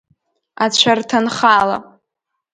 Ацәарҭанхала. 0.63 1.77